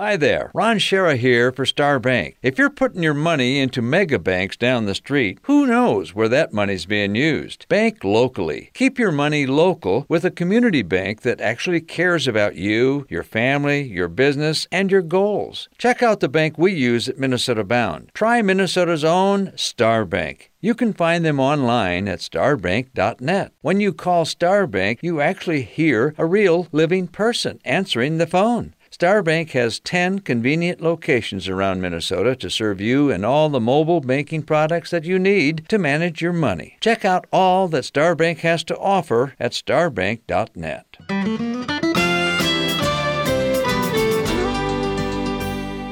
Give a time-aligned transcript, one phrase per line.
[0.00, 2.38] Hi there, Ron Schara here for Star Bank.
[2.40, 6.54] If you're putting your money into mega banks down the street, who knows where that
[6.54, 7.68] money's being used?
[7.68, 8.70] Bank locally.
[8.72, 13.82] Keep your money local with a community bank that actually cares about you, your family,
[13.82, 15.68] your business, and your goals.
[15.76, 18.10] Check out the bank we use at Minnesota Bound.
[18.14, 20.50] Try Minnesota's own Star Bank.
[20.62, 23.52] You can find them online at starbank.net.
[23.60, 28.74] When you call Starbank, you actually hear a real living person answering the phone.
[29.00, 34.42] Starbank has 10 convenient locations around Minnesota to serve you and all the mobile banking
[34.42, 36.76] products that you need to manage your money.
[36.80, 40.98] Check out all that Starbank has to offer at starbank.net.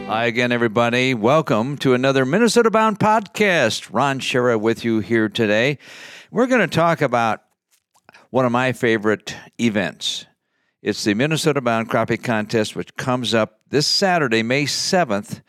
[0.06, 1.14] Hi again, everybody.
[1.14, 3.88] Welcome to another Minnesota Bound podcast.
[3.90, 5.78] Ron Schara with you here today.
[6.30, 7.40] We're going to talk about
[8.28, 10.26] one of my favorite events.
[10.80, 15.42] It's the Minnesota Bound Crappie Contest, which comes up this Saturday, May 7th,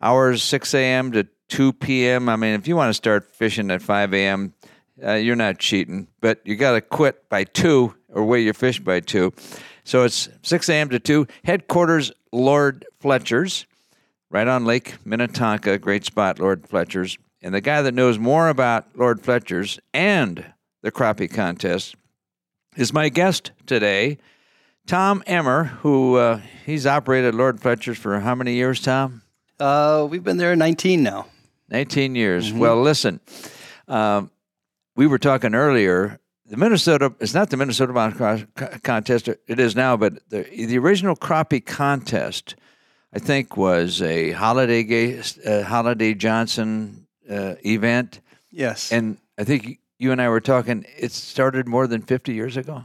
[0.00, 1.12] hours 6 a.m.
[1.12, 2.28] to 2 p.m.
[2.28, 4.54] I mean, if you want to start fishing at 5 a.m.,
[5.00, 8.80] uh, you're not cheating, but you got to quit by 2 or weigh your fish
[8.80, 9.32] by 2.
[9.84, 10.88] So it's 6 a.m.
[10.88, 11.28] to 2.
[11.44, 13.66] Headquarters, Lord Fletcher's,
[14.30, 15.78] right on Lake Minnetonka.
[15.78, 17.16] Great spot, Lord Fletcher's.
[17.40, 20.44] And the guy that knows more about Lord Fletcher's and
[20.82, 21.94] the crappie contest
[22.76, 24.18] is my guest today.
[24.86, 29.22] Tom Emer, who uh, he's operated Lord Fletcher's for how many years, Tom?
[29.58, 31.26] Uh, we've been there 19 now.
[31.70, 32.48] 19 years.
[32.48, 32.58] Mm-hmm.
[32.60, 33.20] Well, listen,
[33.88, 34.30] um,
[34.94, 36.20] we were talking earlier.
[36.48, 38.46] The Minnesota, it's not the Minnesota Bound
[38.84, 42.54] contest, it is now, but the, the original crappie contest,
[43.12, 48.20] I think, was a Holiday, uh, Holiday Johnson uh, event.
[48.52, 48.92] Yes.
[48.92, 52.84] And I think you and I were talking, it started more than 50 years ago.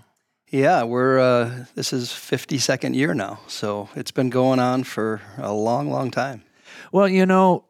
[0.51, 5.53] Yeah, we're uh, this is 52nd year now, so it's been going on for a
[5.53, 6.43] long, long time.
[6.91, 7.63] Well, you know,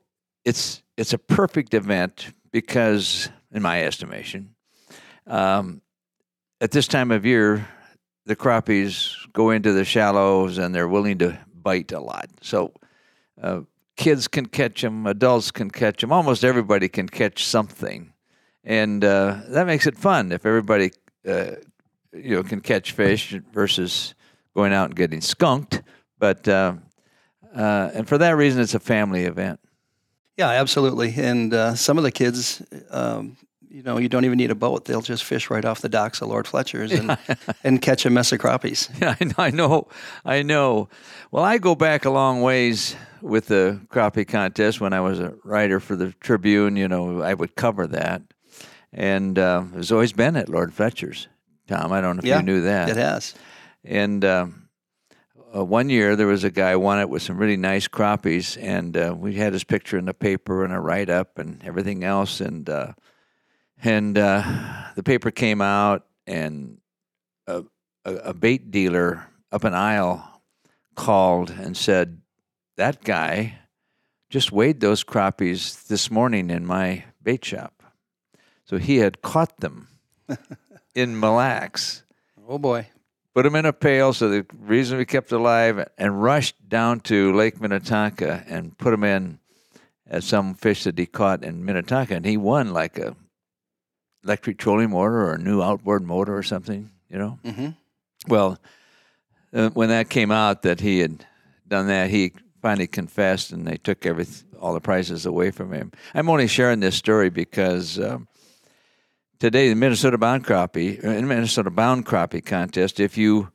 [0.45, 4.55] it's it's a perfect event because, in my estimation,
[5.27, 5.83] um,
[6.59, 7.67] at this time of year,
[8.25, 12.29] the crappies go into the shallows and they're willing to bite a lot.
[12.41, 12.73] So,
[13.39, 13.61] uh,
[13.95, 18.11] kids can catch them, adults can catch them, almost everybody can catch something,
[18.63, 20.93] and uh, that makes it fun if everybody
[21.27, 21.51] uh,
[22.13, 24.15] you know can catch fish versus
[24.55, 25.81] going out and getting skunked.
[26.19, 26.75] But uh,
[27.55, 29.59] uh, and for that reason, it's a family event.
[30.37, 31.13] Yeah, absolutely.
[31.17, 33.37] And uh, some of the kids, um,
[33.69, 36.21] you know, you don't even need a boat; they'll just fish right off the docks
[36.21, 37.17] of Lord Fletcher's and
[37.63, 38.89] and catch a mess of crappies.
[39.01, 39.87] Yeah, I know,
[40.25, 40.89] I know.
[41.31, 45.33] Well, I go back a long ways with the crappie contest when I was a
[45.43, 46.75] writer for the Tribune.
[46.75, 48.21] You know, I would cover that,
[48.93, 51.27] and uh, it's always been at Lord Fletcher's.
[51.71, 51.91] Tom.
[51.91, 52.89] I don't know if yeah, you knew that.
[52.89, 53.33] It has.
[53.83, 54.69] And um,
[55.55, 58.95] uh, one year there was a guy won it with some really nice crappies, and
[58.97, 62.41] uh, we had his picture in the paper and a write up and everything else,
[62.41, 62.93] and uh,
[63.83, 64.43] and uh,
[64.95, 66.77] the paper came out, and
[67.47, 67.63] a,
[68.05, 70.41] a, a bait dealer up an Isle
[70.95, 72.21] called and said,
[72.77, 73.57] "That guy."
[74.29, 77.83] Just weighed those crappies this morning in my bait shop.
[78.63, 79.89] So he had caught them
[80.95, 82.03] in Mille Lacs.
[82.47, 82.87] Oh boy.
[83.33, 87.33] Put them in a pail so the reason we kept alive and rushed down to
[87.33, 89.39] Lake Minnetonka and put them in
[90.05, 92.13] as some fish that he caught in Minnetonka.
[92.13, 93.15] And he won like a
[94.23, 97.39] electric trolling motor or a new outboard motor or something, you know?
[97.45, 97.69] Mm-hmm.
[98.27, 98.59] Well,
[99.53, 101.25] uh, when that came out that he had
[101.67, 104.27] done that, he finally confessed and they took every,
[104.59, 105.91] all the prizes away from him.
[106.13, 108.27] I'm only sharing this story because um,
[109.41, 113.51] today the Minnesota Bound Crappie, in uh, Minnesota Bound Crappie contest, if you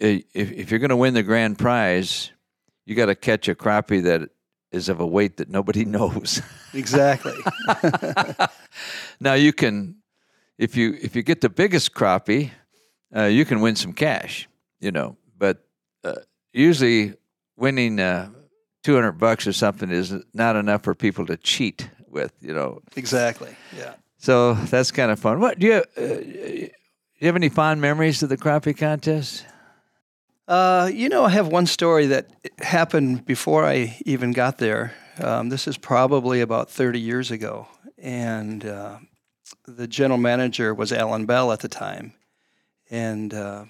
[0.00, 2.30] uh, if, if you're going to win the grand prize,
[2.84, 4.28] you got to catch a crappie that
[4.70, 6.42] is of a weight that nobody knows.
[6.74, 7.32] Exactly.
[9.20, 9.96] now you can,
[10.58, 12.50] if you if you get the biggest crappie,
[13.16, 14.48] uh, you can win some cash,
[14.80, 15.16] you know.
[15.38, 15.64] But
[16.04, 16.16] uh,
[16.52, 17.14] usually,
[17.56, 18.28] winning uh,
[18.82, 22.82] two hundred bucks or something is not enough for people to cheat with, you know.
[22.96, 23.56] Exactly.
[23.74, 23.94] Yeah.
[24.24, 25.38] So that's kind of fun.
[25.38, 26.70] What do you, uh, do
[27.18, 29.44] you have any fond memories of the crappie contest?
[30.48, 34.94] Uh, you know, I have one story that happened before I even got there.
[35.22, 37.68] Um, this is probably about 30 years ago.
[37.98, 38.96] And uh,
[39.66, 42.14] the general manager was Alan Bell at the time.
[42.90, 43.66] And uh,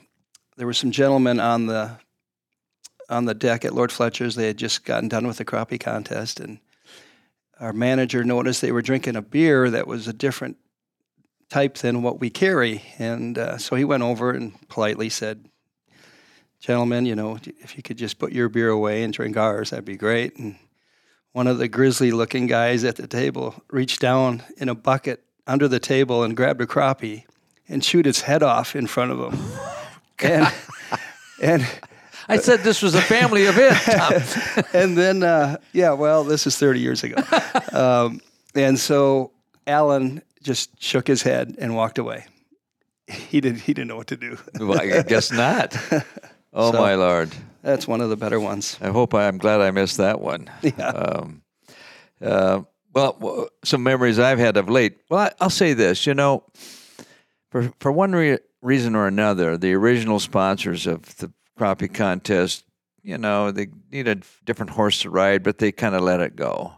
[0.56, 1.98] there were some gentlemen on the
[3.10, 4.36] on the deck at Lord Fletcher's.
[4.36, 6.60] They had just gotten done with the crappie contest, and
[7.60, 10.56] our manager noticed they were drinking a beer that was a different
[11.50, 12.82] type than what we carry.
[12.98, 15.48] And uh, so he went over and politely said,
[16.60, 19.84] gentlemen, you know, if you could just put your beer away and drink ours, that'd
[19.84, 20.36] be great.
[20.36, 20.56] And
[21.32, 25.68] one of the grizzly looking guys at the table reached down in a bucket under
[25.68, 27.24] the table and grabbed a crappie
[27.68, 29.58] and chewed its head off in front of him.
[30.22, 30.52] and
[31.42, 31.66] and
[32.28, 33.76] I said this was a family event.
[34.74, 37.16] And then uh, yeah, well, this is 30 years ago.
[37.72, 38.20] Um,
[38.54, 39.32] and so
[39.66, 42.26] Alan just shook his head and walked away.
[43.08, 44.38] He didn't he didn't know what to do.
[44.60, 45.76] well, I guess not.
[46.56, 47.30] Oh So- my lord!
[47.62, 48.78] That's one of the better ones.
[48.80, 50.48] I hope I, I'm glad I missed that one.
[50.62, 50.86] Yeah.
[50.86, 51.42] Um,
[52.22, 52.60] uh,
[52.92, 54.98] well, some memories I've had of late.
[55.10, 56.06] Well, I, I'll say this.
[56.06, 56.44] You know,
[57.50, 62.64] for for one re- reason or another, the original sponsors of the crappie contest,
[63.02, 66.36] you know, they needed a different horse to ride, but they kind of let it
[66.36, 66.74] go.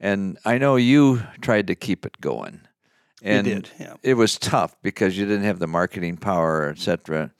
[0.00, 2.60] And I know you tried to keep it going.
[3.22, 3.94] And did, yeah.
[4.02, 7.32] it was tough because you didn't have the marketing power, et cetera.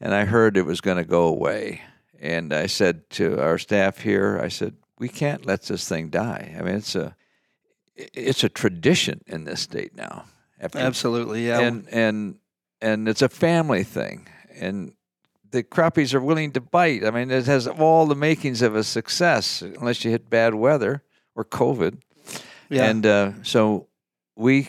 [0.00, 1.82] And I heard it was going to go away.
[2.20, 6.54] And I said to our staff here, I said, we can't let this thing die.
[6.58, 7.16] I mean, it's a
[7.96, 10.24] it's a tradition in this state now.
[10.74, 11.60] Absolutely, yeah.
[11.60, 12.38] and and
[12.80, 14.94] and it's a family thing and
[15.54, 18.82] the crappies are willing to bite i mean it has all the makings of a
[18.82, 21.02] success unless you hit bad weather
[21.36, 21.94] or covid
[22.68, 22.84] yeah.
[22.90, 23.86] and uh, so
[24.36, 24.68] we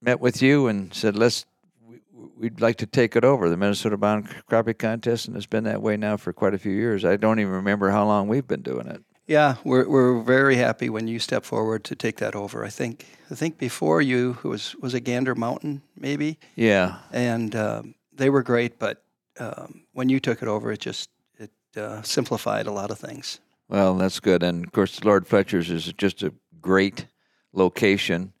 [0.00, 1.46] met with you and said let's
[1.88, 2.00] we-
[2.38, 5.82] we'd like to take it over the minnesota bound crappie contest and it's been that
[5.82, 8.62] way now for quite a few years i don't even remember how long we've been
[8.62, 12.58] doing it Yeah, we're we're very happy when you step forward to take that over.
[12.70, 17.56] I think I think before you it was was a Gander Mountain maybe, yeah and
[17.56, 18.78] um, they were great.
[18.78, 18.96] But
[19.38, 23.40] um, when you took it over, it just it uh, simplified a lot of things.
[23.68, 24.42] Well, that's good.
[24.42, 27.06] And of course, Lord Fletcher's is just a great
[27.52, 28.32] location.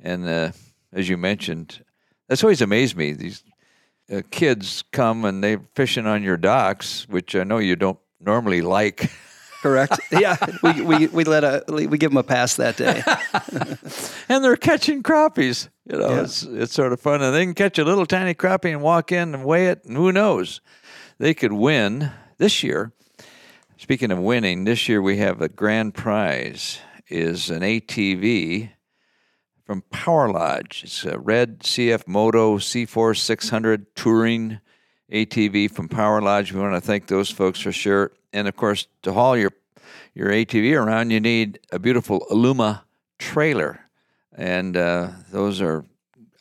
[0.00, 0.52] And uh,
[0.92, 1.82] as you mentioned,
[2.28, 3.12] that's always amazed me.
[3.12, 3.42] These
[4.12, 8.62] uh, kids come and they're fishing on your docks, which I know you don't normally
[8.62, 9.10] like.
[9.62, 9.98] Correct.
[10.12, 13.02] yeah, we, we, we let a we give them a pass that day.
[14.28, 15.68] and they're catching crappies.
[15.88, 16.22] You know, Yeah.
[16.22, 19.12] it's it's sort of fun, and they can catch a little tiny crappie and walk
[19.12, 20.60] in and weigh it, and who knows,
[21.18, 22.92] they could win this year.
[23.78, 26.78] Speaking of winning, this year we have a grand prize
[27.08, 28.70] is an ATV
[29.64, 30.82] from Power Lodge.
[30.84, 34.60] It's a red CF Moto CForce 600 touring
[35.12, 36.52] ATV from Power Lodge.
[36.52, 38.12] We want to thank those folks for sure.
[38.32, 39.52] And of course, to haul your
[40.14, 42.82] your ATV around, you need a beautiful Aluma
[43.18, 43.80] trailer,
[44.36, 45.84] and uh, those are.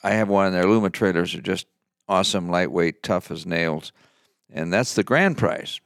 [0.04, 1.66] I have one, and their Aluma trailers are just
[2.08, 3.92] awesome, lightweight, tough as nails,
[4.52, 5.80] and that's the grand prize.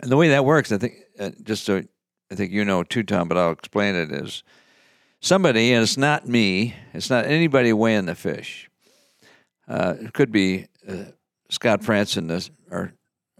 [0.00, 1.82] And the way that works, I think, uh, just so
[2.30, 4.44] I think you know too, Tom, but I'll explain it is
[5.20, 8.70] somebody, and it's not me, it's not anybody weighing the fish.
[9.66, 11.04] Uh, it could be uh,
[11.48, 12.92] Scott Franson, the, our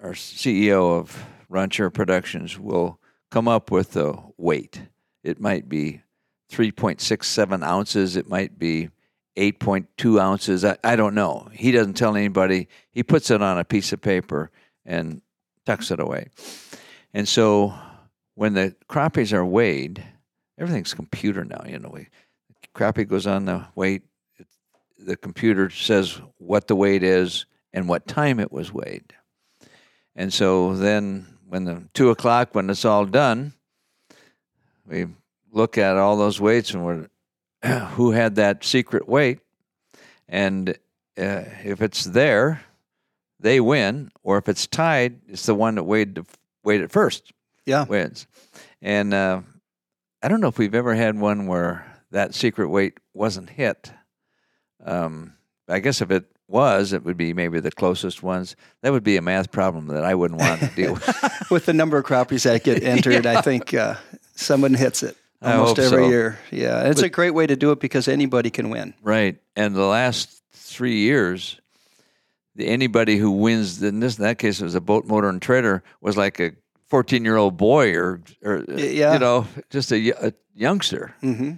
[0.03, 2.99] our CEO of Rancher Productions, will
[3.31, 4.83] come up with the weight.
[5.23, 6.03] It might be
[6.51, 8.17] 3.67 ounces.
[8.17, 8.91] It might be
[9.37, 10.65] 8.2 ounces.
[10.65, 11.49] I, I don't know.
[11.53, 12.69] He doesn't tell anybody.
[12.93, 14.51] He puts it on a piece of paper
[14.85, 15.23] and
[15.65, 16.29] tucks it away.
[17.15, 17.75] And so
[18.35, 20.05] when the crappies are weighed,
[20.59, 21.65] everything's computer now.
[21.67, 22.09] You know, we,
[22.75, 24.03] crappie goes on the weight.
[24.39, 24.47] It,
[24.99, 29.15] the computer says what the weight is and what time it was weighed.
[30.17, 33.53] And so then, when the two o'clock, when it's all done,
[34.87, 35.07] we
[35.53, 37.09] look at all those weights and we're
[37.91, 39.41] who had that secret weight,
[40.29, 40.71] and
[41.19, 42.63] uh, if it's there,
[43.39, 46.27] they win, or if it's tied, it's the one that weighed the,
[46.65, 47.33] weighed it first
[47.67, 48.27] Yeah, wins.
[48.81, 49.43] And uh,
[50.23, 53.93] I don't know if we've ever had one where that secret weight wasn't hit.
[54.85, 55.35] Um,
[55.69, 58.57] I guess if it was, it would be maybe the closest ones.
[58.83, 61.51] That would be a math problem that I wouldn't want to deal with.
[61.51, 63.97] with the number of crappies that get entered, I think uh,
[64.35, 66.09] someone hits it almost every so.
[66.09, 66.39] year.
[66.51, 68.95] Yeah, it's a great way to do it because anybody can win.
[69.03, 69.39] right.
[69.57, 71.61] And the last three years,
[72.57, 75.41] the, anybody who wins, in this in that case, it was a boat motor and
[75.43, 76.53] trailer, was like a
[76.89, 79.15] 14 year old boy or, or Yeah.
[79.15, 81.15] you know, just a youngster.
[81.21, 81.53] hmm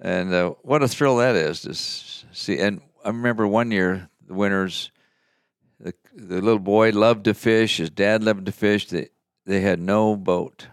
[0.00, 2.58] And uh, what a thrill that is to see.
[2.58, 4.90] And I remember one year, the winners,
[5.80, 7.76] the, the little boy loved to fish.
[7.78, 8.88] His dad loved to fish.
[8.88, 9.08] They,
[9.46, 10.68] they had no boat.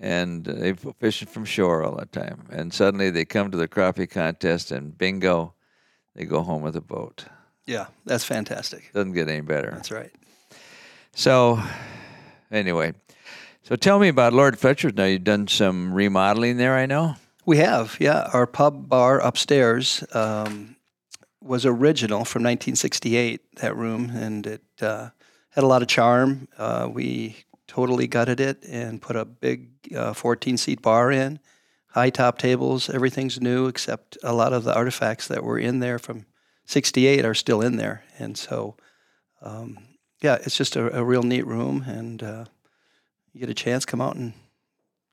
[0.00, 2.46] And they were fishing from shore all the time.
[2.50, 5.54] And suddenly they come to the crappie contest, and bingo,
[6.14, 7.24] they go home with a boat.
[7.66, 8.92] Yeah, that's fantastic.
[8.92, 9.70] Doesn't get any better.
[9.72, 10.10] That's right.
[11.14, 11.60] So,
[12.50, 12.94] anyway,
[13.62, 14.94] so tell me about Lord Fletcher's.
[14.94, 17.16] Now, you've done some remodeling there, I know.
[17.44, 18.30] We have, yeah.
[18.32, 20.76] Our pub bar upstairs um,
[21.42, 25.10] was original from 1968, that room, and it uh,
[25.50, 26.48] had a lot of charm.
[26.56, 27.36] Uh, we
[27.68, 29.68] totally gutted it and put a big
[30.14, 31.38] 14 seat bar in,
[31.88, 32.90] high top tables.
[32.90, 36.26] Everything's new except a lot of the artifacts that were in there from
[36.68, 38.04] 68 are still in there.
[38.18, 38.76] And so,
[39.40, 39.78] um,
[40.20, 41.84] yeah, it's just a, a, real neat room.
[41.86, 42.44] And uh,
[43.32, 44.34] you get a chance, come out and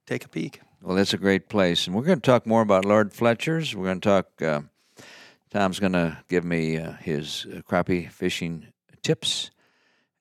[0.06, 0.60] take a peek.
[0.82, 1.88] Well, that's a great place.
[1.88, 3.76] And we're going to talk more about Lord Fletcher's.
[3.76, 4.62] We're going to talk, uh,
[5.50, 8.68] Tom's going to give me uh, his uh, crappie fishing
[9.02, 9.52] tips.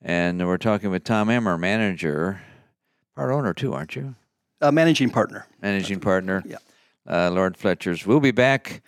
[0.01, 2.41] And we're talking with Tom Emer, manager,
[3.15, 4.15] part owner too, aren't you?
[4.61, 5.45] Uh, managing partner.
[5.61, 6.43] Managing partner.
[6.45, 6.57] Yeah.
[7.07, 8.05] Uh, Lord Fletcher's.
[8.05, 8.81] We'll be back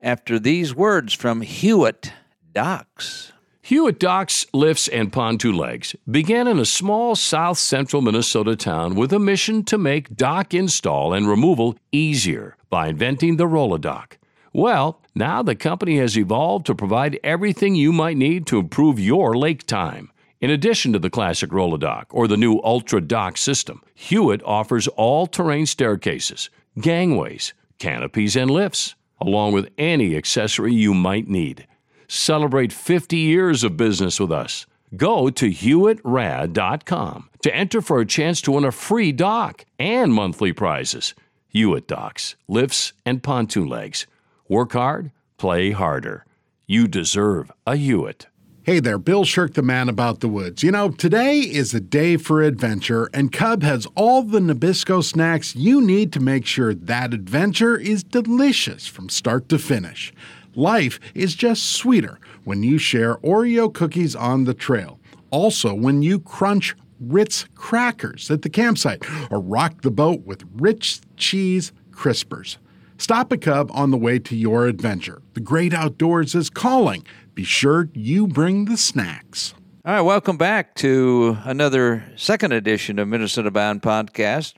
[0.00, 2.12] after these words from Hewitt
[2.52, 3.32] Docks.
[3.62, 9.12] Hewitt Docks, Lifts, and Pontoon Legs began in a small south central Minnesota town with
[9.12, 14.14] a mission to make dock install and removal easier by inventing the Rolladock.
[14.52, 19.36] Well, now the company has evolved to provide everything you might need to improve your
[19.36, 20.10] lake time.
[20.40, 25.26] In addition to the classic Rolladock or the new Ultra Dock system, Hewitt offers all
[25.26, 26.48] terrain staircases,
[26.80, 31.66] gangways, canopies, and lifts, along with any accessory you might need.
[32.08, 34.64] Celebrate 50 years of business with us.
[34.96, 40.54] Go to HewittRad.com to enter for a chance to win a free dock and monthly
[40.54, 41.14] prizes.
[41.48, 44.06] Hewitt Docks, lifts, and pontoon legs.
[44.48, 46.24] Work hard, play harder.
[46.66, 48.26] You deserve a Hewitt.
[48.70, 50.62] Hey there, Bill Sherck, the man about the woods.
[50.62, 55.56] You know, today is a day for adventure, and Cub has all the Nabisco snacks
[55.56, 60.12] you need to make sure that adventure is delicious from start to finish.
[60.54, 65.00] Life is just sweeter when you share Oreo cookies on the trail.
[65.32, 71.00] Also, when you crunch Ritz crackers at the campsite or rock the boat with Ritz
[71.16, 72.58] Cheese Crispers.
[72.98, 75.22] Stop a Cub on the way to your adventure.
[75.32, 77.04] The great outdoors is calling
[77.40, 79.54] be sure you bring the snacks.
[79.86, 84.56] All right, welcome back to another second edition of Minnesota Bound Podcast.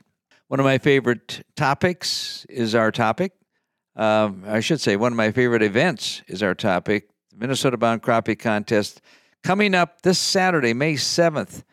[0.49, 3.31] One of my favorite topics is our topic.
[3.95, 8.37] Um, I should say, one of my favorite events is our topic Minnesota Bound Crappie
[8.37, 8.99] Contest
[9.45, 11.63] coming up this Saturday, May 7th,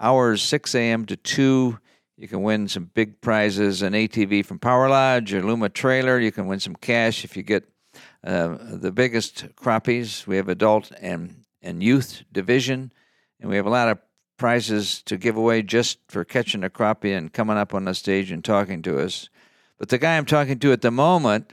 [0.00, 1.06] hours 6 a.m.
[1.06, 1.78] to 2.
[2.16, 6.18] You can win some big prizes an ATV from Power Lodge, Aluma trailer.
[6.18, 7.62] You can win some cash if you get
[8.24, 10.26] uh, the biggest crappies.
[10.26, 12.92] We have adult and, and youth division,
[13.40, 13.98] and we have a lot of
[14.36, 18.30] prizes to give away just for catching a crappie and coming up on the stage
[18.30, 19.28] and talking to us.
[19.78, 21.52] But the guy I'm talking to at the moment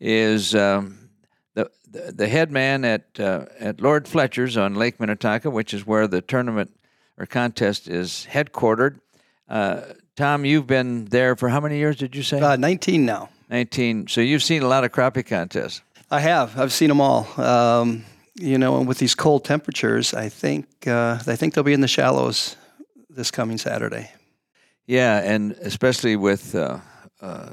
[0.00, 1.10] is um,
[1.54, 5.86] the, the, the head man at uh, at Lord Fletcher's on Lake Minnetonka, which is
[5.86, 6.76] where the tournament
[7.18, 9.00] or contest is headquartered.
[9.48, 9.82] Uh,
[10.16, 11.96] Tom, you've been there for how many years?
[11.96, 12.40] Did you say?
[12.40, 13.30] Uh, Nineteen now.
[13.48, 14.08] Nineteen.
[14.08, 15.82] So you've seen a lot of crappie contests.
[16.12, 16.58] I have.
[16.58, 17.26] I've seen them all.
[17.40, 18.04] Um,
[18.34, 21.80] you know, and with these cold temperatures, I think uh, I think they'll be in
[21.80, 22.56] the shallows
[23.08, 24.10] this coming Saturday.
[24.86, 26.80] Yeah, and especially with uh,
[27.22, 27.48] uh,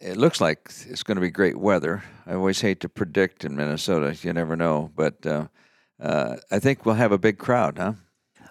[0.00, 2.02] it looks like it's going to be great weather.
[2.26, 4.90] I always hate to predict in Minnesota; you never know.
[4.96, 5.46] But uh,
[6.00, 7.92] uh, I think we'll have a big crowd, huh?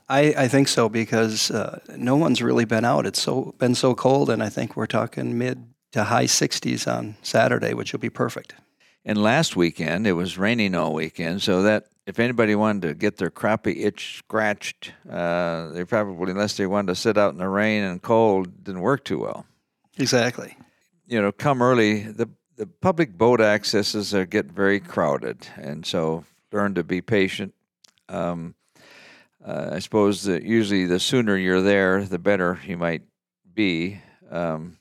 [0.08, 3.06] I, I think so because uh, no one's really been out.
[3.06, 7.18] It's so been so cold, and I think we're talking mid to high 60s on
[7.22, 8.56] Saturday, which will be perfect.
[9.04, 13.18] And last weekend, it was raining all weekend, so that if anybody wanted to get
[13.18, 17.48] their crappie itch scratched, uh, they probably, unless they wanted to sit out in the
[17.48, 19.46] rain and cold, didn't work too well.
[19.98, 20.56] Exactly.
[21.08, 22.02] You know, come early.
[22.02, 27.56] The the public boat accesses are get very crowded, and so learn to be patient.
[28.08, 28.54] Um,
[29.44, 33.02] uh, I suppose that usually the sooner you're there, the better you might
[33.52, 34.00] be.
[34.30, 34.78] Um,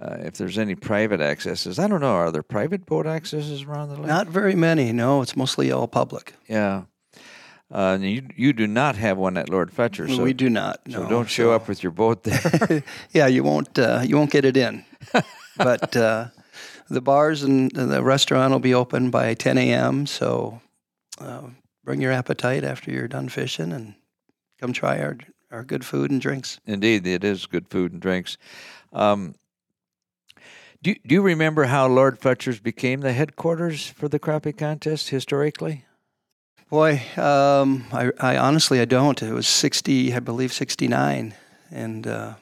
[0.00, 1.78] uh, if there's any private accesses.
[1.78, 2.14] I don't know.
[2.14, 4.06] Are there private boat accesses around the lake?
[4.06, 4.92] Not very many.
[4.92, 6.34] No, it's mostly all public.
[6.48, 6.84] Yeah.
[7.70, 10.80] Uh, you you do not have one at Lord Fletcher, so we do not.
[10.88, 12.84] So don't show so, up with your boat there.
[13.12, 14.84] yeah, you won't uh, you won't get it in.
[15.56, 16.28] but uh,
[16.88, 20.06] the bars and the restaurant will be open by 10 a.m.
[20.06, 20.60] So
[21.20, 21.42] uh,
[21.84, 23.94] bring your appetite after you're done fishing and
[24.60, 25.18] come try our
[25.50, 26.60] our good food and drinks.
[26.66, 28.36] Indeed, it is good food and drinks.
[28.92, 29.34] Um,
[30.86, 35.84] do, do you remember how Lord Fletcher's became the headquarters for the crappie contest historically?
[36.70, 39.20] Boy, um, I, I, honestly I don't.
[39.20, 41.34] It was sixty, I believe, sixty nine,
[41.72, 42.34] and uh,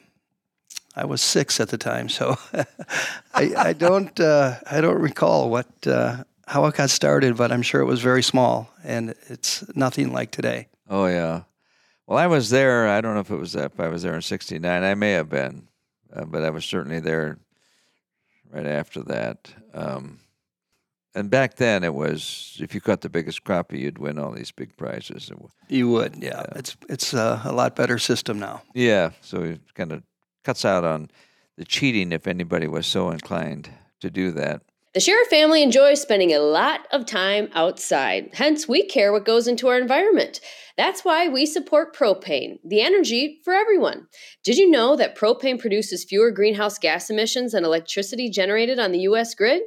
[0.94, 2.36] I was six at the time, so
[3.34, 7.62] I, I, don't uh, I don't recall what uh, how it got started, but I'm
[7.62, 10.68] sure it was very small, and it's nothing like today.
[10.90, 11.44] Oh yeah,
[12.06, 12.88] well I was there.
[12.88, 13.72] I don't know if it was that.
[13.72, 15.68] If I was there in '69, I may have been,
[16.12, 17.38] uh, but I was certainly there
[18.54, 19.52] right after that.
[19.72, 20.20] Um,
[21.14, 24.50] and back then it was if you caught the biggest crappie, you'd win all these
[24.50, 25.30] big prizes.
[25.68, 26.44] You would, yeah.
[26.56, 28.62] It's it's uh, a lot better system now.
[28.74, 30.02] Yeah, so it kind of
[30.44, 31.10] cuts out on
[31.56, 33.70] the cheating if anybody was so inclined
[34.00, 34.62] to do that.
[34.94, 38.30] The Sheriff family enjoys spending a lot of time outside.
[38.34, 40.38] Hence, we care what goes into our environment.
[40.76, 44.06] That's why we support propane, the energy for everyone.
[44.44, 49.00] Did you know that propane produces fewer greenhouse gas emissions than electricity generated on the
[49.00, 49.34] U.S.
[49.34, 49.62] grid?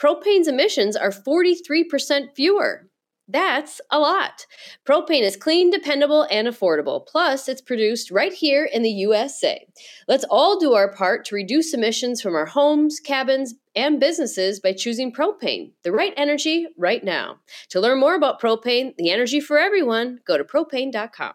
[0.00, 2.88] Propane's emissions are 43% fewer.
[3.32, 4.46] That's a lot.
[4.86, 7.06] Propane is clean, dependable, and affordable.
[7.06, 9.66] Plus, it's produced right here in the USA.
[10.06, 14.74] Let's all do our part to reduce emissions from our homes, cabins, and businesses by
[14.74, 17.36] choosing propane, the right energy right now.
[17.70, 21.32] To learn more about propane, the energy for everyone, go to propane.com.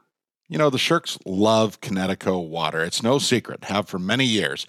[0.50, 2.84] You know, the Shercks love Kinetico water.
[2.84, 4.68] It's no secret, have for many years.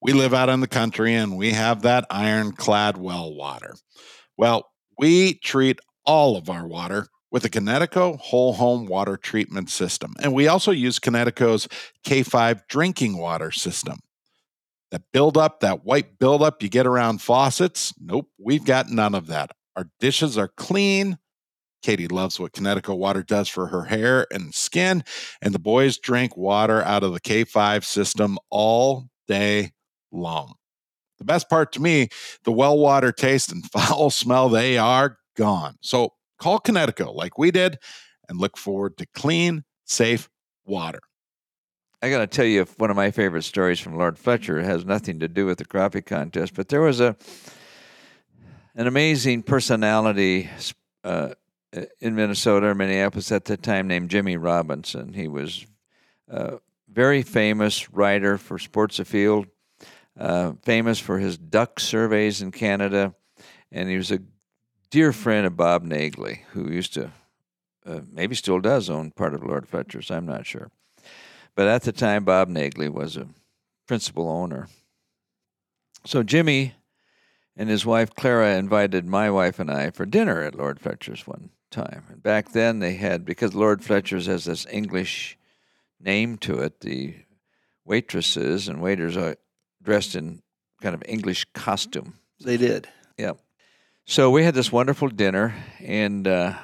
[0.00, 3.74] We live out in the country and we have that ironclad well water.
[4.38, 10.12] Well, we treat all of our water with a Kinetico whole home water treatment system.
[10.20, 11.68] And we also use Kinetico's
[12.04, 14.00] K5 drinking water system.
[14.90, 19.52] That buildup, that white buildup you get around faucets, nope, we've got none of that.
[19.76, 21.16] Our dishes are clean.
[21.80, 25.04] Katie loves what Kinetico water does for her hair and skin,
[25.40, 29.70] and the boys drink water out of the K5 system all day
[30.10, 30.54] long.
[31.20, 32.08] The best part to me,
[32.42, 35.76] the well water taste and foul smell, they are gone.
[35.80, 37.78] So call Kinetico like we did
[38.28, 40.28] and look forward to clean, safe
[40.64, 41.00] water.
[42.02, 45.20] I got to tell you, one of my favorite stories from Lord Fletcher has nothing
[45.20, 47.16] to do with the crappie contest, but there was a
[48.74, 50.48] an amazing personality
[51.04, 51.30] uh,
[52.00, 55.12] in Minnesota or Minneapolis at the time named Jimmy Robinson.
[55.12, 55.66] He was
[56.28, 56.58] a
[56.88, 59.46] very famous writer for Sports Afield,
[60.18, 63.14] uh, famous for his duck surveys in Canada,
[63.70, 64.20] and he was a
[64.90, 67.12] dear friend of Bob Nagley, who used to,
[67.86, 70.10] uh, maybe still does own part of Lord Fletcher's.
[70.10, 70.70] I'm not sure.
[71.54, 73.28] But at the time, Bob Nagley was a
[73.86, 74.68] principal owner.
[76.06, 76.74] So Jimmy
[77.56, 81.50] and his wife Clara invited my wife and I for dinner at Lord Fletcher's one
[81.70, 82.04] time.
[82.08, 85.38] And back then they had, because Lord Fletcher's has this English
[86.00, 87.16] name to it, the
[87.84, 89.36] waitresses and waiters are
[89.82, 90.42] dressed in
[90.80, 92.18] kind of English costume.
[92.40, 92.88] They did.
[93.18, 93.32] Yeah.
[94.10, 96.54] So we had this wonderful dinner, and uh,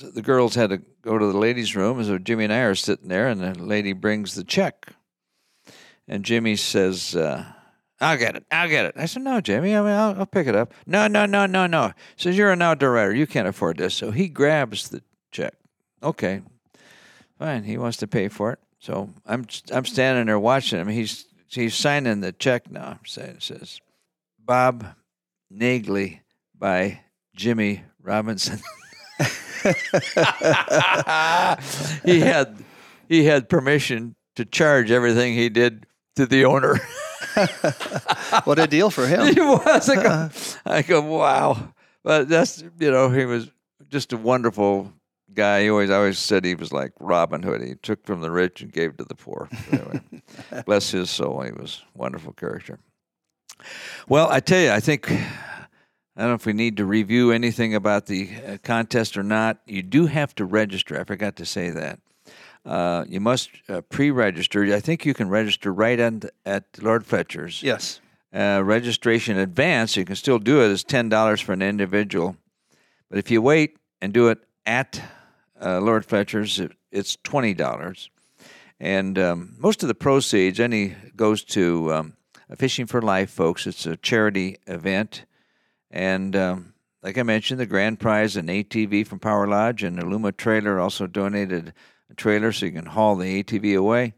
[0.00, 2.02] the girls had to go to the ladies' room.
[2.02, 4.94] So Jimmy and I are sitting there, and the lady brings the check.
[6.08, 7.44] And Jimmy says, uh,
[8.00, 8.46] I'll get it.
[8.50, 8.94] I'll get it.
[8.96, 9.76] I said, No, Jimmy.
[9.76, 10.72] I mean, I'll, I'll pick it up.
[10.86, 11.88] No, no, no, no, no.
[12.16, 13.14] He says, You're an outdoor writer.
[13.14, 13.92] You can't afford this.
[13.92, 15.52] So he grabs the check.
[16.02, 16.40] Okay.
[17.38, 17.64] Fine.
[17.64, 18.58] He wants to pay for it.
[18.78, 20.88] So I'm I'm standing there watching him.
[20.88, 23.00] He's he's signing the check now.
[23.04, 23.82] Says,
[24.42, 24.86] Bob
[25.52, 26.20] Nagley
[26.58, 27.00] by
[27.34, 28.60] Jimmy Robinson.
[32.04, 32.56] he had
[33.08, 36.78] he had permission to charge everything he did to the owner.
[38.44, 39.34] what a deal for him!
[39.34, 39.88] He was.
[39.88, 40.30] I go,
[40.64, 41.72] I go, wow.
[42.04, 43.50] But that's you know he was
[43.88, 44.92] just a wonderful
[45.34, 45.62] guy.
[45.62, 47.62] He always I always said he was like Robin Hood.
[47.62, 49.48] He took from the rich and gave to the poor.
[49.72, 50.00] Anyway,
[50.66, 51.40] bless his soul.
[51.42, 52.78] He was a wonderful character.
[54.08, 55.10] Well, I tell you, I think
[56.18, 59.58] I don't know if we need to review anything about the uh, contest or not.
[59.66, 61.00] You do have to register.
[61.00, 62.00] I forgot to say that.
[62.66, 64.64] Uh, you must uh, pre-register.
[64.74, 67.62] I think you can register right on at Lord Fletcher's.
[67.62, 68.00] Yes.
[68.34, 72.36] Uh, registration advance, you can still do it It's ten dollars for an individual,
[73.08, 75.00] but if you wait and do it at
[75.62, 78.10] uh, Lord Fletcher's, it, it's twenty dollars,
[78.78, 82.16] and um, most of the proceeds any goes to um,
[82.56, 83.66] Fishing for Life, folks.
[83.66, 85.24] It's a charity event
[85.90, 90.36] and um, like I mentioned, the grand prize, an ATV from Power Lodge, and Aluma
[90.36, 91.72] Trailer also donated
[92.10, 94.14] a trailer so you can haul the ATV away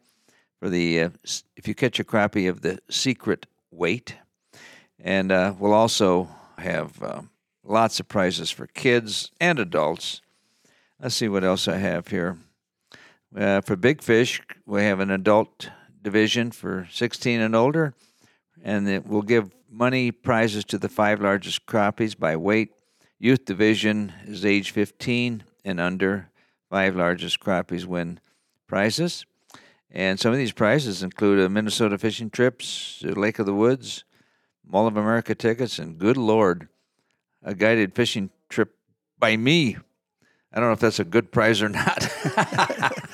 [0.58, 1.10] for the, uh,
[1.56, 4.16] if you catch a crappie of the secret weight.
[4.98, 6.28] And uh, we'll also
[6.58, 7.22] have uh,
[7.64, 10.20] lots of prizes for kids and adults.
[11.00, 12.38] Let's see what else I have here.
[13.34, 15.70] Uh, for big fish, we have an adult
[16.02, 17.94] division for 16 and older,
[18.62, 22.70] and it will give money prizes to the five largest crappies by weight.
[23.18, 26.30] Youth division is age 15 and under.
[26.68, 28.20] Five largest crappies win
[28.66, 29.24] prizes.
[29.90, 34.04] And some of these prizes include a Minnesota fishing trips, Lake of the Woods,
[34.64, 36.68] Mall of America tickets, and good Lord,
[37.42, 38.76] a guided fishing trip
[39.18, 39.76] by me.
[40.52, 42.08] I don't know if that's a good prize or not.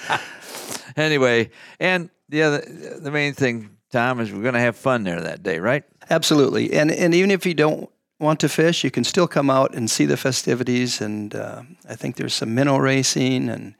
[0.97, 2.61] anyway, and the other,
[3.01, 5.83] the main thing, Tom, is we're going to have fun there that day, right?
[6.11, 7.89] Absolutely, and and even if you don't
[8.21, 11.01] want to fish, you can still come out and see the festivities.
[11.01, 13.75] And uh, I think there's some minnow racing, and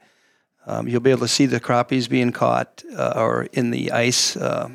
[0.65, 4.35] um, you'll be able to see the crappies being caught uh, or in the ice.
[4.35, 4.69] Uh,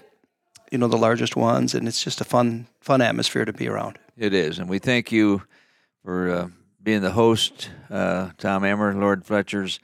[0.70, 3.98] you know the largest ones, and it's just a fun, fun atmosphere to be around.
[4.16, 5.42] It is, and we thank you
[6.04, 6.48] for uh,
[6.80, 9.80] being the host, uh, Tom Emer, Lord Fletcher's.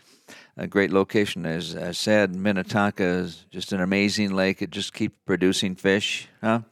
[0.61, 2.35] A great location, as I said.
[2.35, 4.61] Minnetonka is just an amazing lake.
[4.61, 6.63] It just keeps producing fish, huh?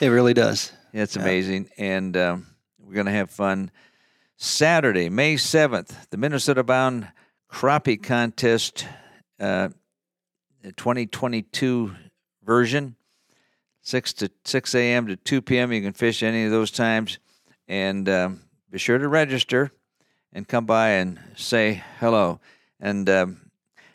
[0.00, 0.72] It really does.
[0.92, 2.46] It's amazing, and um,
[2.80, 3.70] we're going to have fun.
[4.36, 7.06] Saturday, May seventh, the Minnesota Bound
[7.48, 8.84] Crappie Contest,
[9.38, 9.68] uh,
[10.64, 11.94] 2022
[12.42, 12.96] version,
[13.80, 15.06] six to six a.m.
[15.06, 15.72] to two p.m.
[15.72, 17.20] You can fish any of those times,
[17.68, 19.70] and um, be sure to register
[20.32, 22.40] and come by and say hello.
[22.80, 23.50] And um,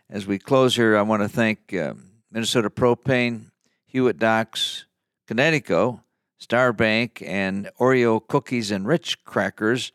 [0.10, 1.94] as we close here, I want to thank uh,
[2.32, 3.52] Minnesota Propane,
[3.86, 4.86] Hewitt Docks,
[5.28, 6.02] Kinetico,
[6.42, 9.92] Starbank, and Oreo Cookies and Ritz Crackers.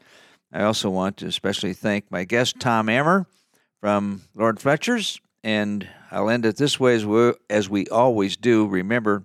[0.53, 3.27] I also want to especially thank my guest, Tom Emer
[3.81, 5.21] from Lord Fletcher's.
[5.45, 8.67] And I'll end it this way as we, as we always do.
[8.67, 9.25] Remember,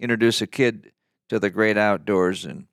[0.00, 0.92] introduce a kid
[1.28, 2.44] to the great outdoors.
[2.44, 2.66] And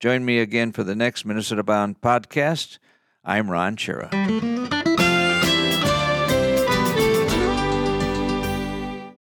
[0.00, 2.78] join me again for the next Minnesota Bound podcast.
[3.24, 4.55] I'm Ron Schara.